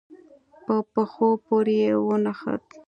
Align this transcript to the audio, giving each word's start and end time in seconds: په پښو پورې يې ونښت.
په 0.65 0.75
پښو 0.93 1.29
پورې 1.45 1.75
يې 1.83 1.91
ونښت. 2.07 2.63